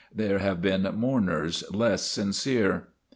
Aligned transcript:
There 0.11 0.39
have 0.39 0.63
been 0.63 0.81
mourners 0.95 1.63
less 1.71 2.01
sincere. 2.01 2.87